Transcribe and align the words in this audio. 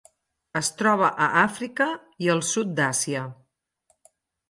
Es 0.59 0.71
troba 0.79 1.09
a 1.27 1.27
Àfrica 1.43 1.89
i 2.27 2.35
al 2.37 2.43
sud 2.55 2.75
d'Àsia. 2.83 3.31